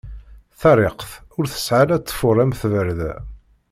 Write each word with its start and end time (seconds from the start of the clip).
Tarikt 0.59 1.09
ur 1.37 1.45
tesɛa 1.47 1.79
ara 1.83 2.01
ṭṭfuṛ 2.03 2.37
am 2.43 2.51
tbarda. 2.61 3.13